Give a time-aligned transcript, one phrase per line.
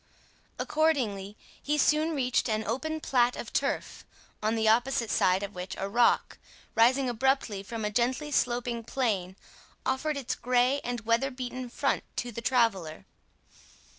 [0.57, 4.03] Accordingly, he soon reached an open plat of turf,
[4.41, 6.39] on the opposite side of which, a rock,
[6.73, 9.35] rising abruptly from a gently sloping plain,
[9.85, 13.05] offered its grey and weatherbeaten front to the traveller.